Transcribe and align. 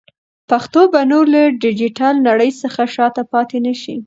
پښتو 0.49 0.81
به 0.91 1.01
نور 1.11 1.25
له 1.35 1.41
ډیجیټل 1.63 2.15
نړۍ 2.27 2.51
څخه 2.61 2.81
شاته 2.95 3.23
پاتې 3.31 3.57
نشي. 3.65 3.95